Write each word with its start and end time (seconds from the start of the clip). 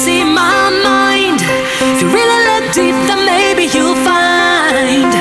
see 0.00 0.24
my 0.24 0.70
mind. 0.82 1.40
If 1.92 2.00
you 2.00 2.08
really 2.08 2.40
look 2.48 2.72
deep, 2.72 2.96
then 3.08 3.20
maybe 3.26 3.64
you'll 3.74 4.00
find 4.00 5.12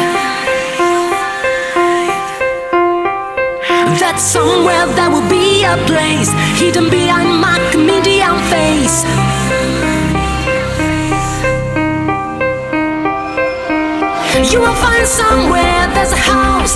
that 3.99 4.15
somewhere 4.17 4.87
there 4.95 5.11
will 5.11 5.27
be 5.27 5.65
a 5.65 5.75
place 5.83 6.31
hidden 6.55 6.89
behind 6.89 7.27
my 7.43 7.59
comedian 7.73 8.39
face. 8.47 9.03
You 14.51 14.61
will 14.61 14.79
find 14.85 15.05
somewhere 15.05 15.81
there's 15.93 16.13
a 16.13 16.21
house, 16.33 16.73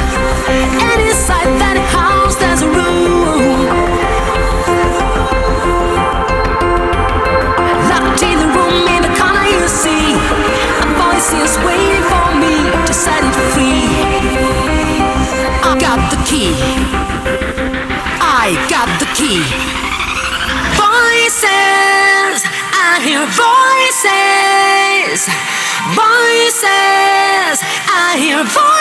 and 0.87 0.99
inside 1.07 1.51
that 1.63 1.79
house 1.95 2.35
there's 2.35 2.61
a 2.63 2.67
room. 2.67 3.22
Voices, 19.33 19.49
I 22.77 23.01
hear 23.01 23.25
voices. 23.33 25.27
Voices, 25.97 27.57
I 27.89 28.17
hear 28.19 28.43
voices. 28.43 28.72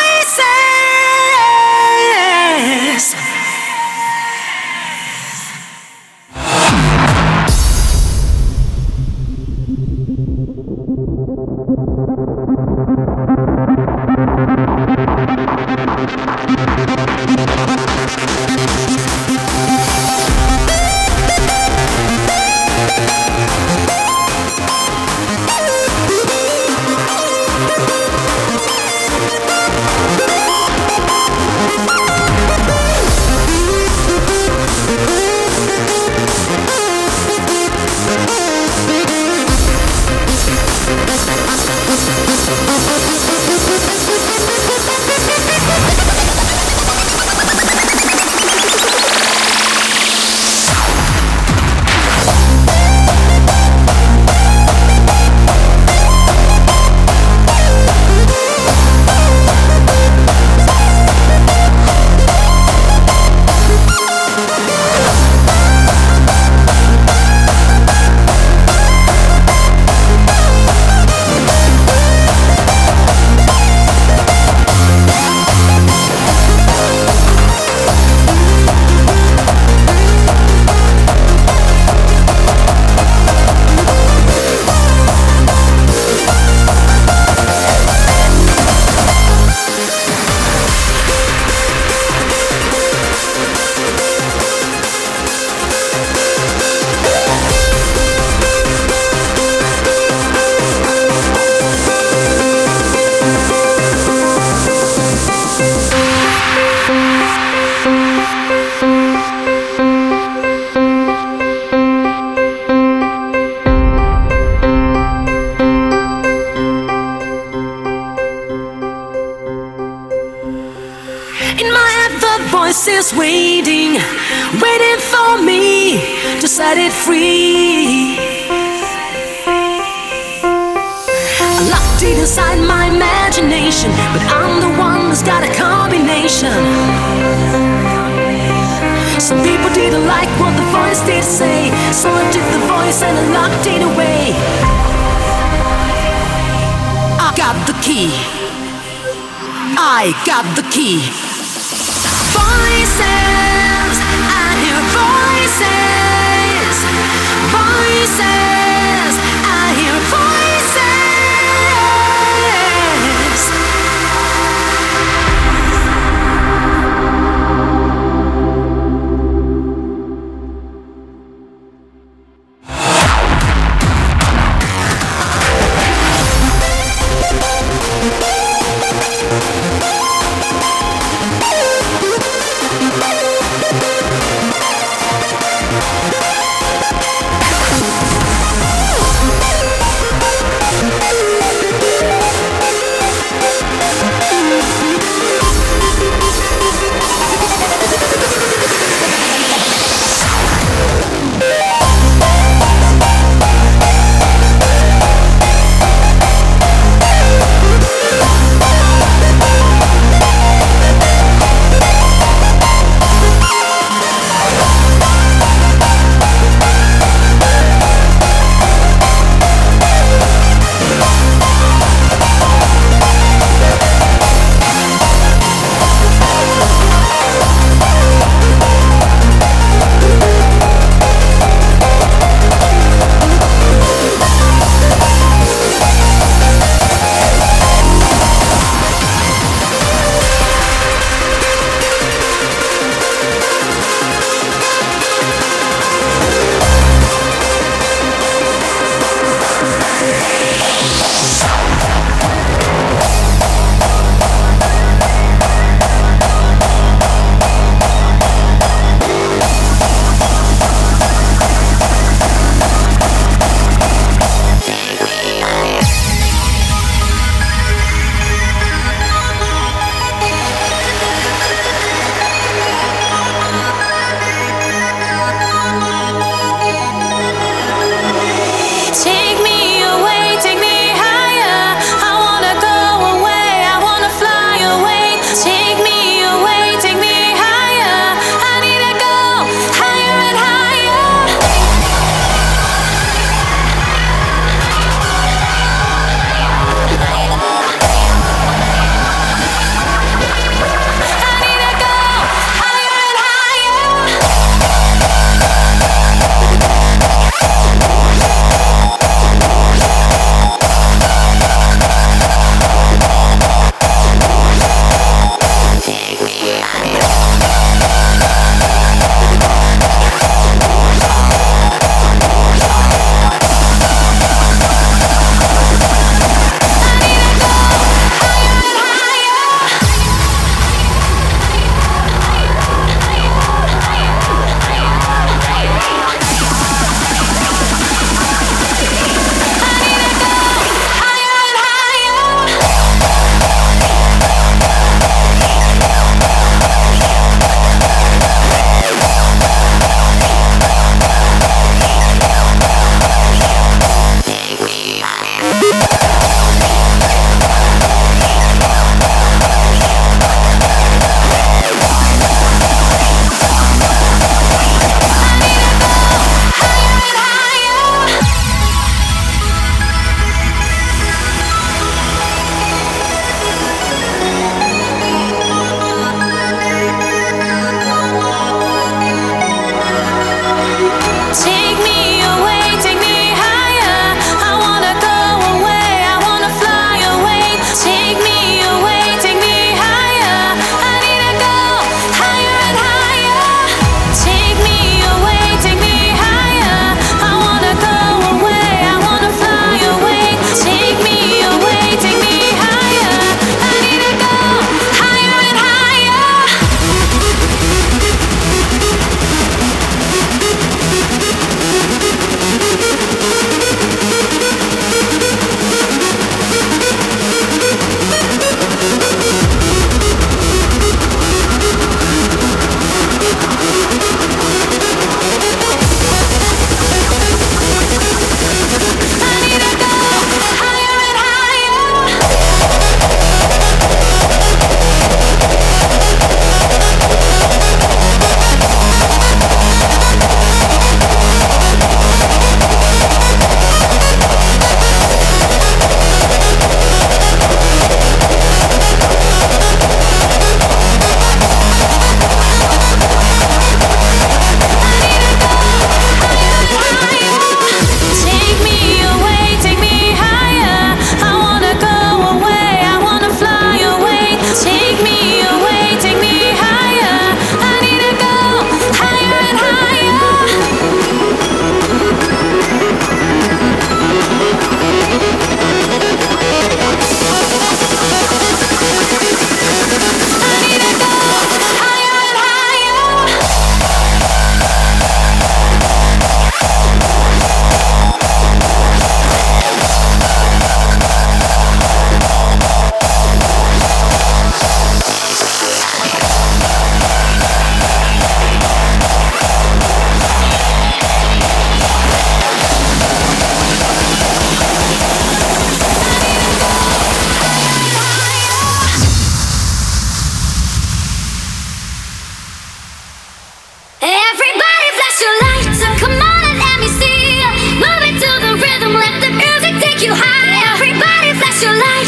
you 520.03 520.13
high. 520.15 520.75
Everybody 520.75 521.39
flash 521.39 521.63
your 521.63 521.75
light. 521.75 522.02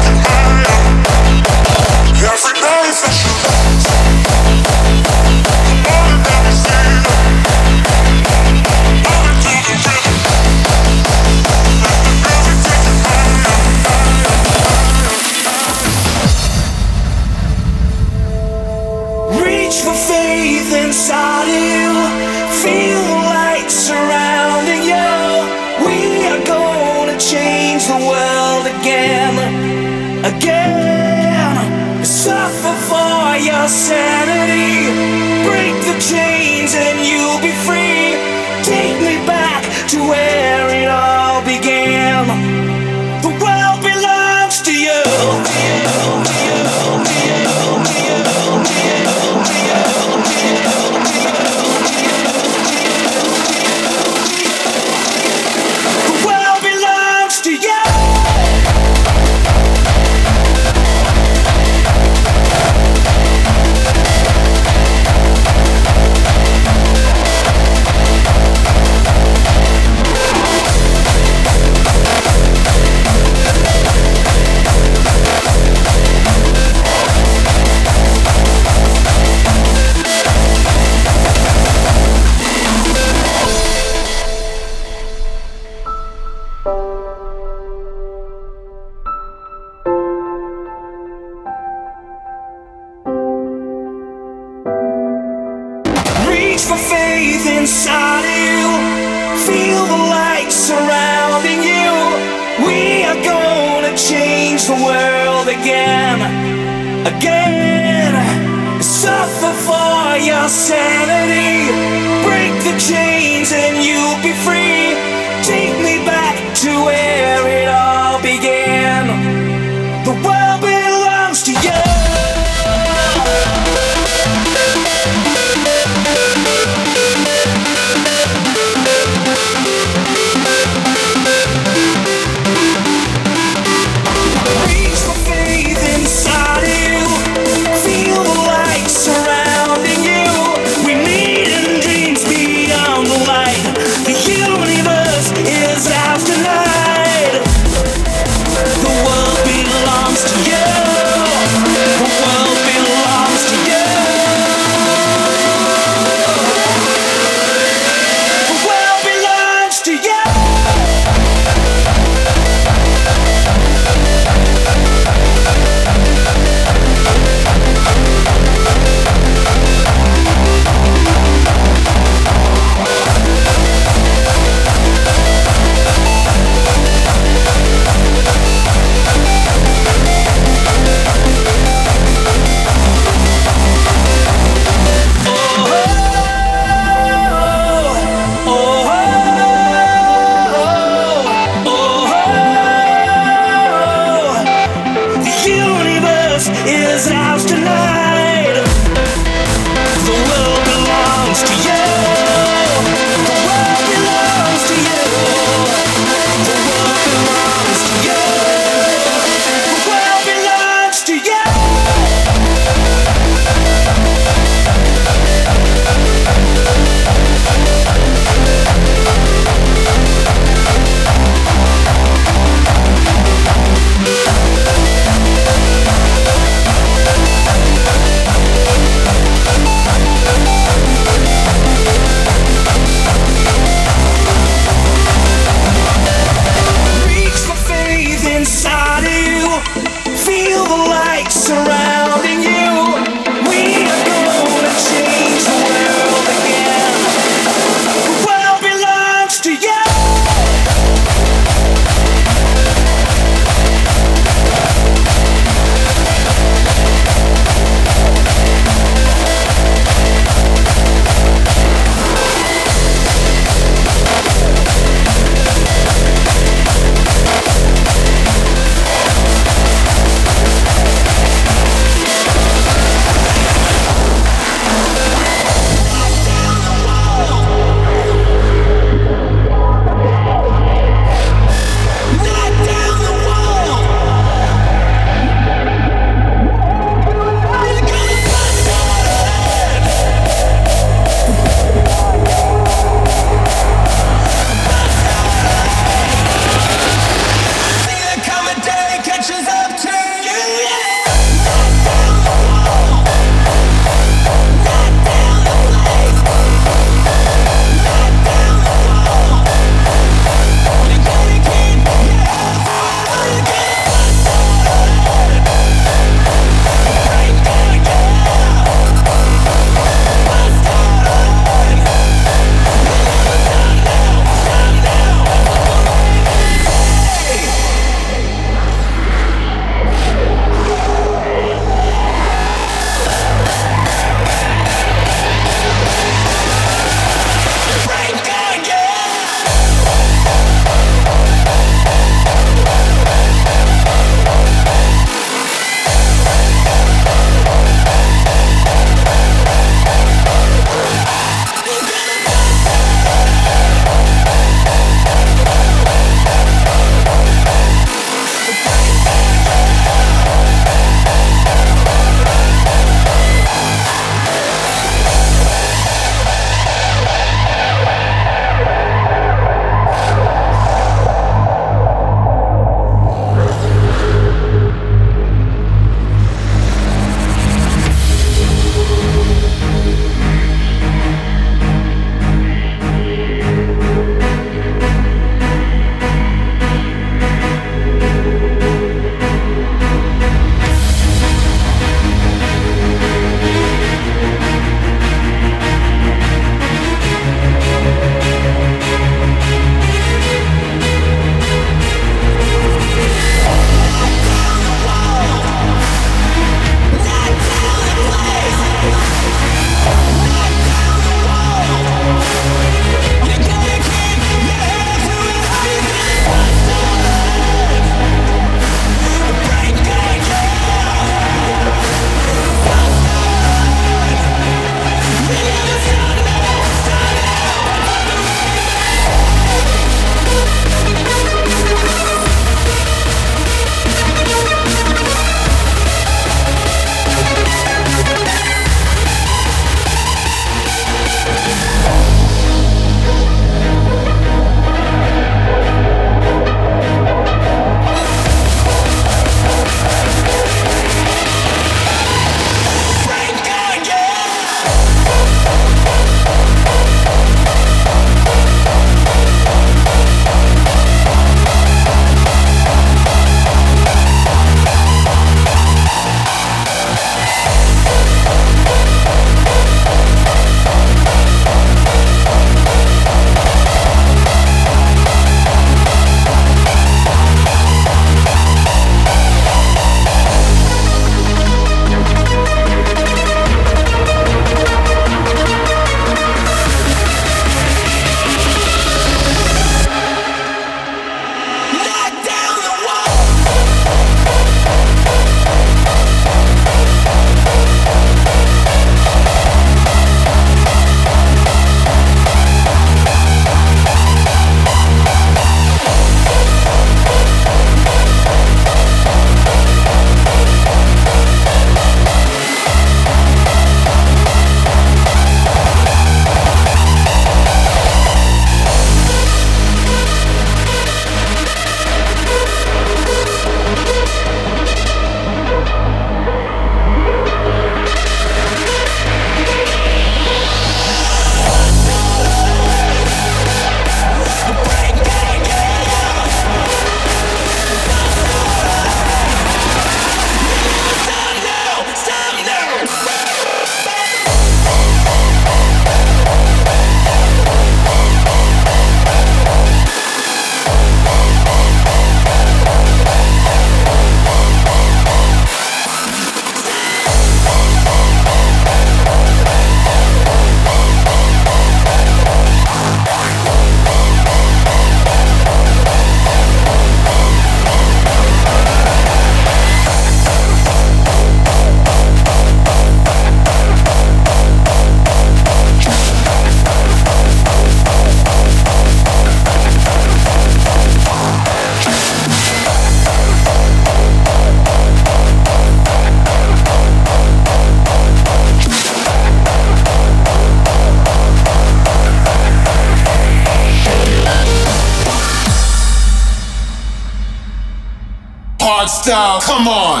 Come 599.46 599.68
on. 599.68 600.00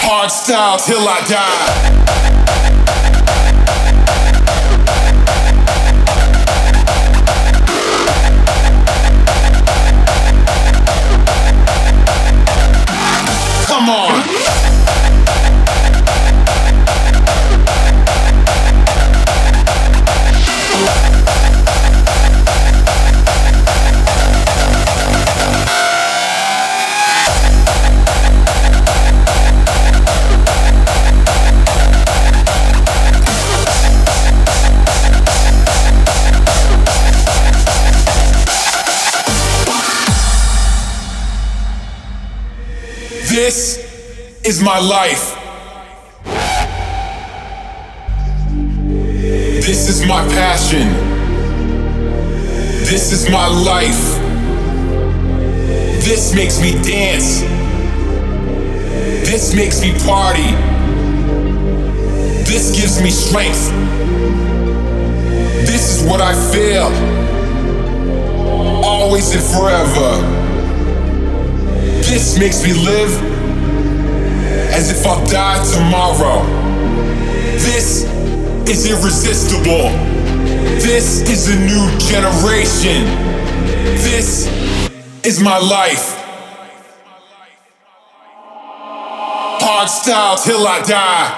Hard 0.00 0.30
style 0.30 0.78
till 0.78 1.06
I 1.06 1.20
die. 1.28 1.77
Is 44.58 44.64
my 44.64 44.80
life. 44.80 45.36
This 49.62 49.88
is 49.88 50.04
my 50.04 50.26
passion. 50.28 50.88
This 52.90 53.12
is 53.12 53.30
my 53.30 53.46
life. 53.46 54.18
This 56.02 56.34
makes 56.34 56.60
me 56.60 56.72
dance. 56.82 57.42
This 59.28 59.54
makes 59.54 59.80
me 59.80 59.92
party. 60.04 60.50
This 62.50 62.74
gives 62.74 63.00
me 63.00 63.10
strength. 63.10 63.70
This 65.66 66.00
is 66.00 66.08
what 66.08 66.20
I 66.20 66.34
feel. 66.52 66.90
Always 68.84 69.32
and 69.34 69.44
forever. 69.54 70.10
This 72.02 72.38
makes 72.38 72.64
me 72.64 72.72
live 72.72 73.37
as 74.78 74.92
if 74.92 75.04
I'll 75.04 75.26
die 75.26 75.58
tomorrow. 75.74 76.46
This 77.66 78.04
is 78.70 78.88
irresistible. 78.88 79.90
This 80.78 81.22
is 81.22 81.48
a 81.48 81.58
new 81.58 81.84
generation. 81.98 83.02
This 84.06 84.46
is 85.24 85.40
my 85.40 85.58
life. 85.58 86.14
Hard 89.60 89.88
style 89.88 90.36
till 90.36 90.64
I 90.64 90.80
die. 90.86 91.28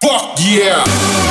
Fuck 0.00 0.38
yeah. 0.38 1.27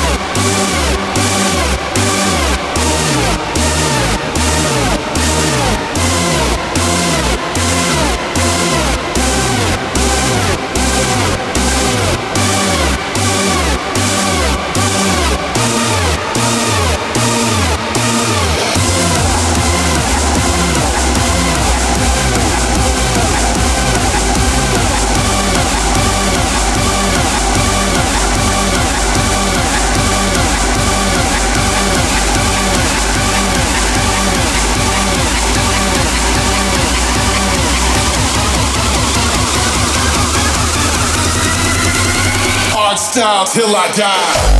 Hard 43.20 43.48
till 43.48 43.74
I 43.74 43.90
die. 43.96 44.57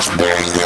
just 0.00 0.16
bang 0.16 0.59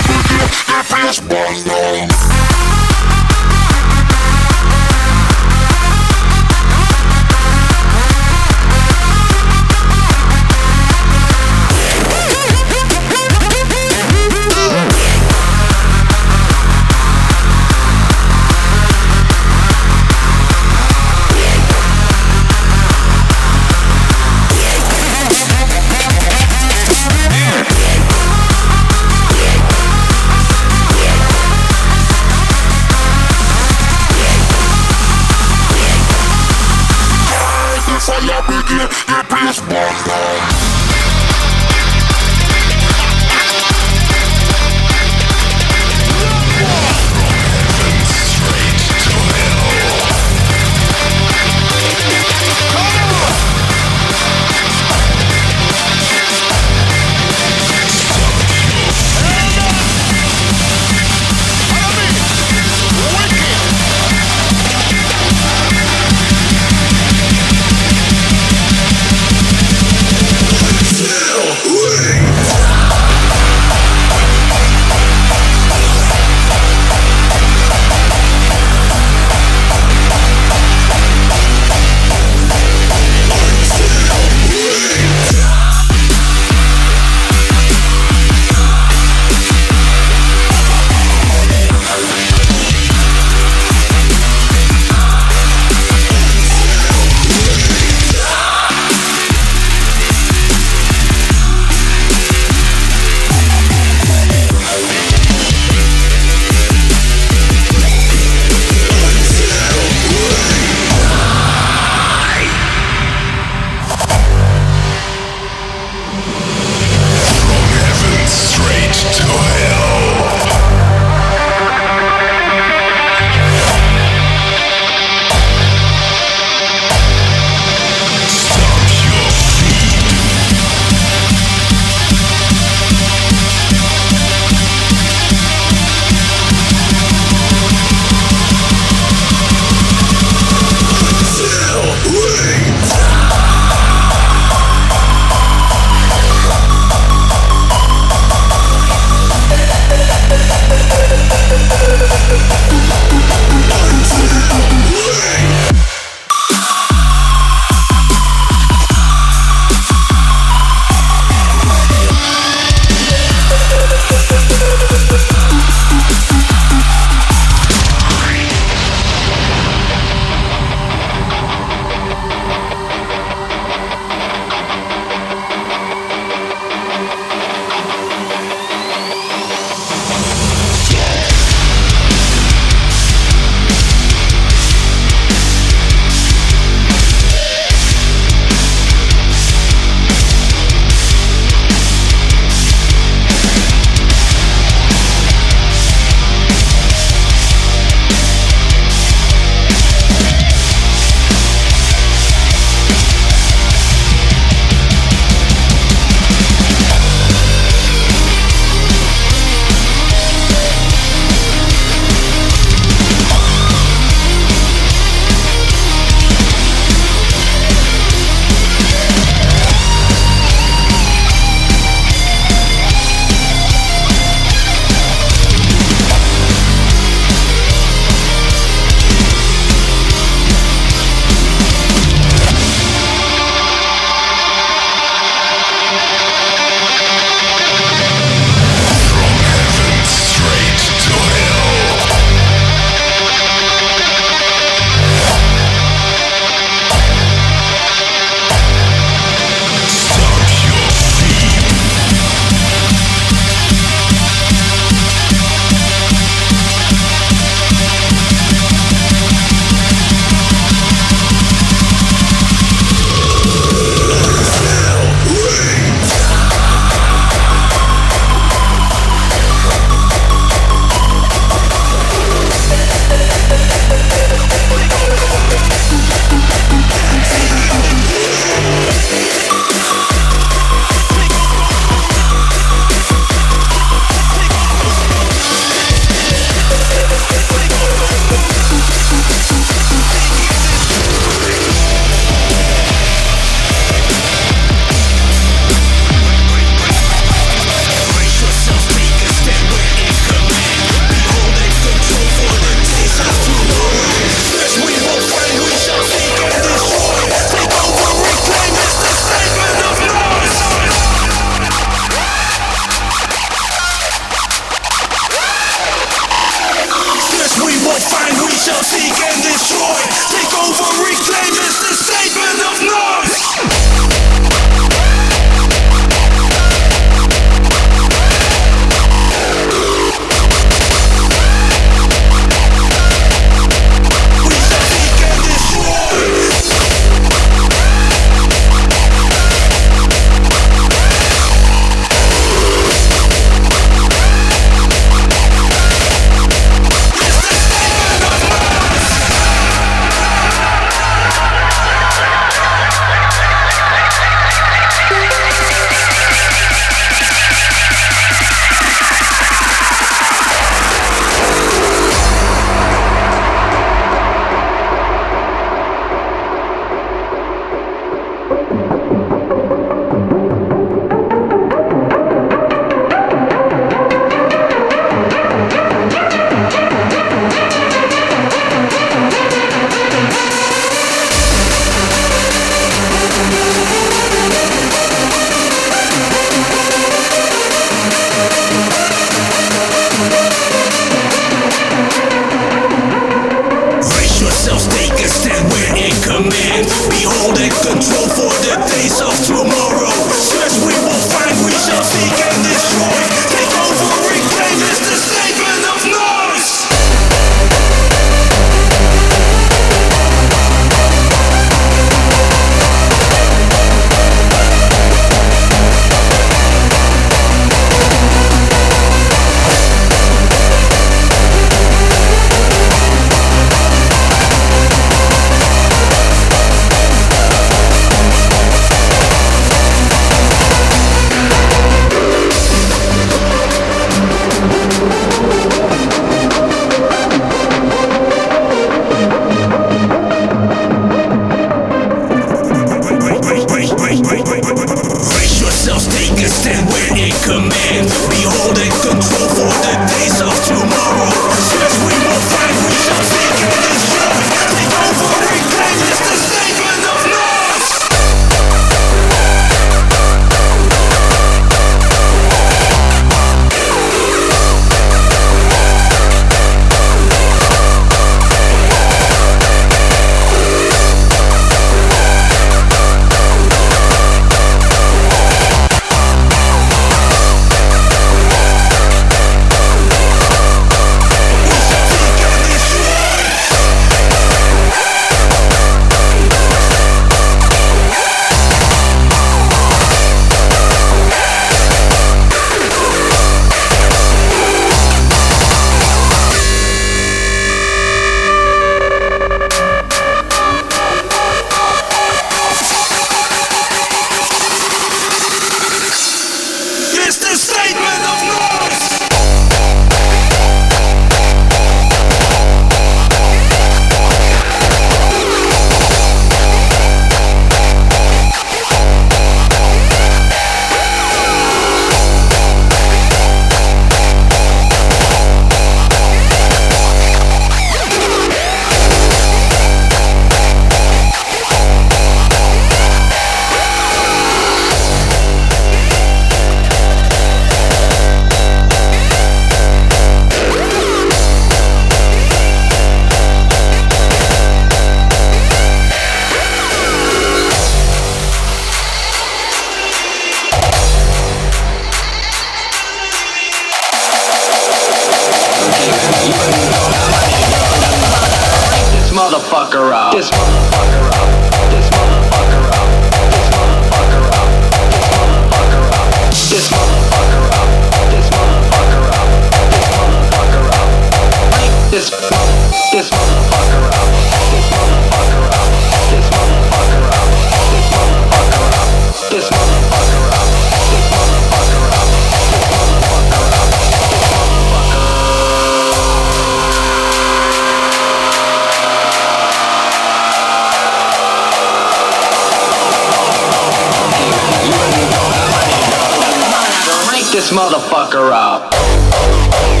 this 597.61 597.69
motherfucker 597.69 598.51
up. 598.51 600.00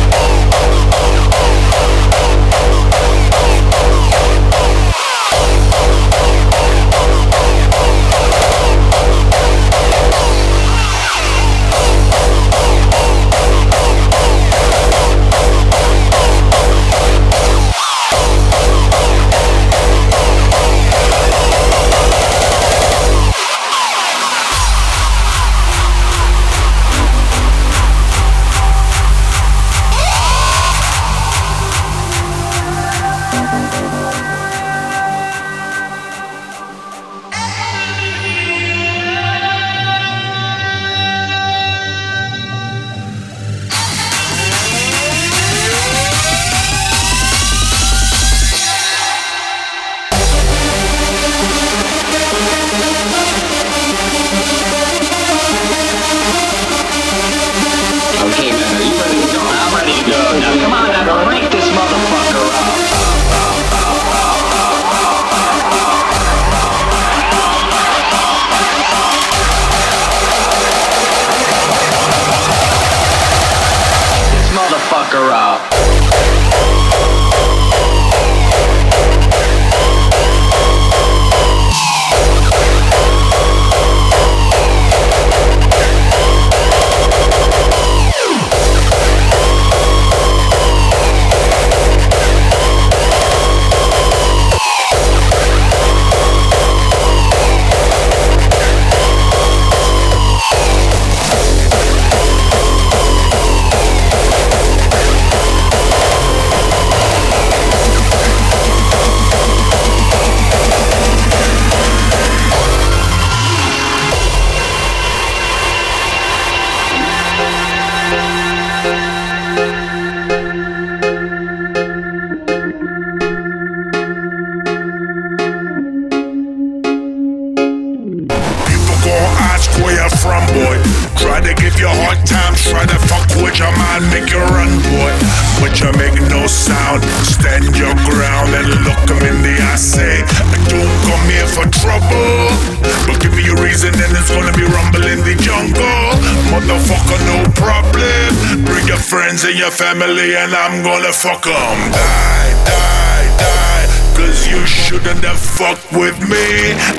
friends 149.11 149.43
and 149.43 149.59
your 149.59 149.71
family, 149.71 150.37
and 150.37 150.53
I'm 150.55 150.81
gonna 150.83 151.11
fuck 151.11 151.43
them. 151.43 151.77
Die, 151.91 152.51
die, 152.63 153.27
die. 153.43 153.87
Cause 154.15 154.47
you 154.47 154.65
shouldn't 154.65 155.21
have 155.25 155.37
fucked 155.37 155.91
with 155.91 156.17
me. 156.31 156.47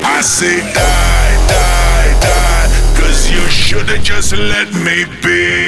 I 0.04 0.20
say 0.20 0.60
die, 0.60 1.32
die, 1.48 2.12
die. 2.20 2.68
Cause 3.00 3.30
you 3.30 3.40
should've 3.48 4.02
just 4.04 4.36
let 4.36 4.68
me 4.84 5.06
be. 5.24 5.61